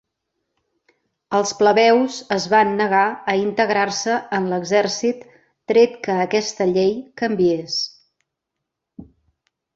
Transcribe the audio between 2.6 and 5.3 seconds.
negar a integrar-se en l'exèrcit